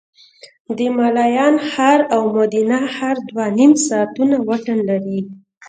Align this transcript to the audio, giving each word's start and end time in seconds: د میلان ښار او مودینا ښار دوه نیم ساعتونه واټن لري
د 0.77 0.79
میلان 0.97 1.55
ښار 1.69 1.99
او 2.13 2.21
مودینا 2.35 2.81
ښار 2.95 3.17
دوه 3.29 3.45
نیم 3.57 3.71
ساعتونه 3.87 4.35
واټن 4.47 4.79
لري 4.89 5.19